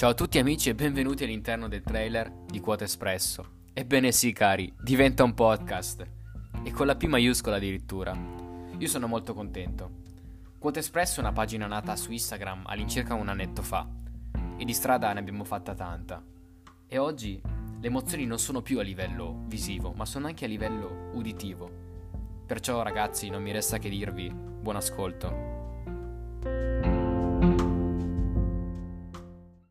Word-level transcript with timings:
Ciao 0.00 0.12
a 0.12 0.14
tutti 0.14 0.38
amici 0.38 0.70
e 0.70 0.74
benvenuti 0.74 1.24
all'interno 1.24 1.68
del 1.68 1.82
trailer 1.82 2.32
di 2.46 2.58
Quote 2.58 2.84
Espresso. 2.84 3.44
Ebbene 3.74 4.12
sì, 4.12 4.32
cari, 4.32 4.72
diventa 4.80 5.24
un 5.24 5.34
podcast. 5.34 6.06
E 6.62 6.70
con 6.70 6.86
la 6.86 6.96
P 6.96 7.04
maiuscola 7.04 7.56
addirittura. 7.56 8.16
Io 8.78 8.88
sono 8.88 9.06
molto 9.06 9.34
contento. 9.34 9.90
Quote 10.58 10.78
Espresso 10.78 11.18
è 11.18 11.22
una 11.22 11.32
pagina 11.32 11.66
nata 11.66 11.96
su 11.96 12.12
Instagram 12.12 12.64
all'incirca 12.64 13.12
un 13.12 13.28
annetto 13.28 13.60
fa. 13.60 13.86
E 14.56 14.64
di 14.64 14.72
strada 14.72 15.12
ne 15.12 15.20
abbiamo 15.20 15.44
fatta 15.44 15.74
tanta. 15.74 16.24
E 16.88 16.96
oggi 16.96 17.38
le 17.78 17.86
emozioni 17.86 18.24
non 18.24 18.38
sono 18.38 18.62
più 18.62 18.78
a 18.78 18.82
livello 18.82 19.42
visivo, 19.48 19.92
ma 19.92 20.06
sono 20.06 20.28
anche 20.28 20.46
a 20.46 20.48
livello 20.48 21.10
uditivo. 21.12 21.70
Perciò 22.46 22.80
ragazzi 22.80 23.28
non 23.28 23.42
mi 23.42 23.52
resta 23.52 23.76
che 23.76 23.90
dirvi 23.90 24.32
buon 24.32 24.76
ascolto. 24.76 25.59